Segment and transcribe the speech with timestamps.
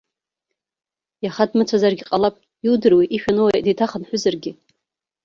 [1.23, 4.51] Иаха дмыцәазаргьы ҟалап, иудыруеи ишәануа деиҭахынҳәызаргьы.